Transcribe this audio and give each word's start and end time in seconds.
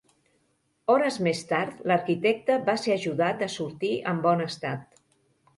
Hores 0.93 1.19
més 1.27 1.41
tard, 1.51 1.83
l'arquitecte 1.91 2.57
va 2.71 2.75
ser 2.85 2.97
ajudat 2.97 3.45
a 3.47 3.51
sortir 3.59 3.93
en 4.15 4.25
bon 4.29 4.43
estat. 4.51 5.03